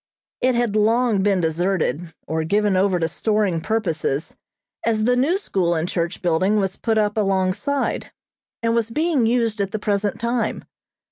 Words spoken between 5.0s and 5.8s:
the new school